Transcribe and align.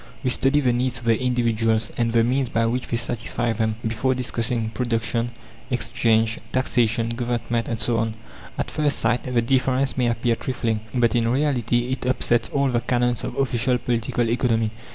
We 0.23 0.31
study 0.31 0.61
the 0.61 0.73
needs 0.73 0.97
of 0.97 1.05
the 1.05 1.21
individuals, 1.21 1.91
and 1.95 2.11
the 2.11 2.23
means 2.23 2.49
by 2.49 2.65
which 2.65 2.87
they 2.87 2.97
satisfy 2.97 3.53
them, 3.53 3.75
before 3.87 4.15
discussing 4.15 4.71
Production, 4.71 5.29
Exchange, 5.69 6.39
Taxation, 6.51 7.09
Government, 7.09 7.67
and 7.67 7.79
so 7.79 7.97
on. 7.99 8.15
At 8.57 8.71
first 8.71 8.97
sight 8.97 9.25
the 9.31 9.41
difference 9.43 9.95
may 9.97 10.07
appear 10.07 10.35
trifling, 10.35 10.79
but 10.95 11.13
in 11.13 11.27
reality 11.27 11.91
it 11.91 12.07
upsets 12.07 12.49
all 12.49 12.69
the 12.69 12.81
canons 12.81 13.23
of 13.23 13.35
official 13.37 13.77
Political 13.77 14.31
Economy. 14.31 14.71